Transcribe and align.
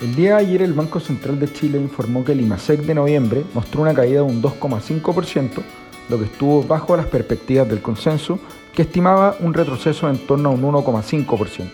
El 0.00 0.14
día 0.14 0.36
de 0.36 0.42
ayer 0.42 0.62
el 0.62 0.74
Banco 0.74 1.00
Central 1.00 1.40
de 1.40 1.52
Chile 1.52 1.76
informó 1.76 2.24
que 2.24 2.30
el 2.30 2.40
IMASEC 2.40 2.82
de 2.82 2.94
noviembre 2.94 3.44
mostró 3.52 3.82
una 3.82 3.94
caída 3.94 4.20
de 4.20 4.26
un 4.26 4.40
2,5%, 4.40 5.60
lo 6.08 6.18
que 6.18 6.26
estuvo 6.26 6.62
bajo 6.62 6.96
las 6.96 7.06
perspectivas 7.06 7.68
del 7.68 7.82
consenso, 7.82 8.38
que 8.72 8.82
estimaba 8.82 9.36
un 9.40 9.54
retroceso 9.54 10.08
en 10.08 10.24
torno 10.24 10.50
a 10.50 10.52
un 10.52 10.62
1,5%. 10.62 11.68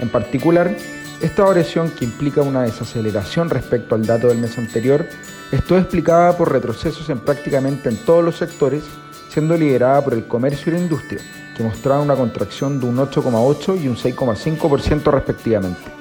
En 0.00 0.10
particular, 0.10 0.76
esta 1.22 1.44
variación, 1.44 1.90
que 1.92 2.04
implica 2.04 2.42
una 2.42 2.62
desaceleración 2.62 3.48
respecto 3.48 3.94
al 3.94 4.04
dato 4.04 4.28
del 4.28 4.36
mes 4.36 4.58
anterior, 4.58 5.08
estuvo 5.50 5.78
explicada 5.78 6.36
por 6.36 6.52
retrocesos 6.52 7.08
en 7.08 7.20
prácticamente 7.20 7.88
en 7.88 7.96
todos 8.04 8.22
los 8.22 8.36
sectores, 8.36 8.84
siendo 9.30 9.56
liderada 9.56 10.04
por 10.04 10.12
el 10.12 10.26
comercio 10.26 10.72
y 10.72 10.74
la 10.76 10.82
industria, 10.82 11.22
que 11.56 11.62
mostraban 11.62 12.02
una 12.02 12.16
contracción 12.16 12.78
de 12.80 12.86
un 12.86 12.98
8,8 12.98 13.82
y 13.82 13.88
un 13.88 13.96
6,5% 13.96 15.10
respectivamente. 15.10 15.99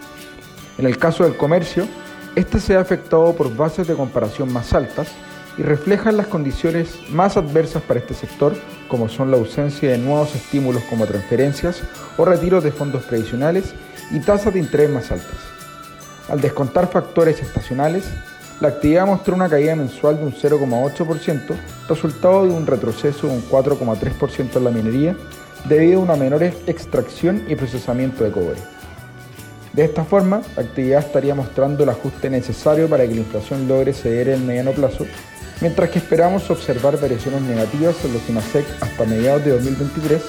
En 0.79 0.85
el 0.85 0.97
caso 0.97 1.25
del 1.25 1.35
comercio, 1.35 1.85
este 2.37 2.61
se 2.61 2.77
ha 2.77 2.79
afectado 2.79 3.35
por 3.35 3.53
bases 3.53 3.85
de 3.85 3.95
comparación 3.95 4.53
más 4.53 4.73
altas 4.73 5.09
y 5.57 5.61
reflejan 5.61 6.15
las 6.15 6.27
condiciones 6.27 6.95
más 7.09 7.35
adversas 7.35 7.83
para 7.83 7.99
este 7.99 8.13
sector, 8.13 8.55
como 8.87 9.09
son 9.09 9.29
la 9.29 9.35
ausencia 9.35 9.91
de 9.91 9.97
nuevos 9.97 10.33
estímulos 10.33 10.81
como 10.83 11.05
transferencias 11.05 11.81
o 12.15 12.23
retiros 12.23 12.63
de 12.63 12.71
fondos 12.71 13.03
previsionales 13.03 13.73
y 14.11 14.21
tasas 14.21 14.53
de 14.53 14.61
interés 14.61 14.89
más 14.89 15.11
altas. 15.11 15.35
Al 16.29 16.39
descontar 16.39 16.89
factores 16.89 17.41
estacionales, 17.41 18.05
la 18.61 18.69
actividad 18.69 19.05
mostró 19.05 19.35
una 19.35 19.49
caída 19.49 19.75
mensual 19.75 20.15
de 20.15 20.27
un 20.27 20.33
0,8%, 20.33 21.57
resultado 21.89 22.45
de 22.45 22.51
un 22.51 22.65
retroceso 22.65 23.27
de 23.27 23.33
un 23.33 23.43
4,3% 23.49 24.55
en 24.55 24.63
la 24.63 24.71
minería, 24.71 25.17
debido 25.65 25.99
a 25.99 26.03
una 26.03 26.15
menor 26.15 26.41
extracción 26.41 27.43
y 27.49 27.55
procesamiento 27.55 28.23
de 28.23 28.31
cobre. 28.31 28.78
De 29.73 29.85
esta 29.85 30.03
forma, 30.03 30.41
la 30.55 30.63
actividad 30.63 31.05
estaría 31.05 31.35
mostrando 31.35 31.83
el 31.83 31.89
ajuste 31.89 32.29
necesario 32.29 32.89
para 32.89 33.07
que 33.07 33.13
la 33.13 33.21
inflación 33.21 33.67
logre 33.67 33.93
ceder 33.93 34.29
en 34.29 34.35
el 34.35 34.41
mediano 34.41 34.71
plazo, 34.71 35.05
mientras 35.61 35.89
que 35.89 35.99
esperamos 35.99 36.49
observar 36.49 36.99
variaciones 36.99 37.41
negativas 37.41 37.95
en 38.03 38.13
los 38.13 38.27
IMASEC 38.27 38.65
hasta 38.81 39.05
mediados 39.05 39.45
de 39.45 39.51
2023 39.51 40.21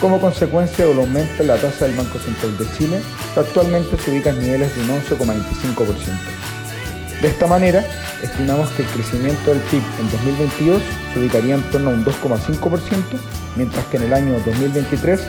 como 0.00 0.18
consecuencia 0.18 0.86
del 0.86 0.98
aumento 0.98 1.42
de 1.42 1.44
la 1.44 1.56
tasa 1.56 1.84
del 1.84 1.94
Banco 1.94 2.18
Central 2.18 2.56
de 2.56 2.64
Chile, 2.78 3.00
que 3.34 3.40
actualmente 3.40 3.98
se 3.98 4.10
ubica 4.10 4.30
en 4.30 4.40
niveles 4.40 4.74
de 4.74 4.82
un 4.82 4.88
11,25%. 4.88 6.40
De 7.20 7.28
esta 7.28 7.46
manera, 7.46 7.84
estimamos 8.22 8.70
que 8.70 8.82
el 8.82 8.88
crecimiento 8.88 9.50
del 9.50 9.60
PIB 9.60 9.82
en 10.00 10.10
2022 10.10 10.82
se 11.12 11.18
ubicaría 11.18 11.54
en 11.54 11.62
torno 11.70 11.90
a 11.90 11.92
un 11.92 12.04
2,5%, 12.04 12.80
mientras 13.56 13.84
que 13.86 13.98
en 13.98 14.04
el 14.04 14.14
año 14.14 14.32
2023 14.46 15.20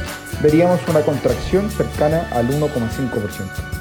veríamos 0.41 0.79
una 0.87 1.01
contracción 1.01 1.69
cercana 1.69 2.27
al 2.31 2.49
1,5%. 2.49 3.80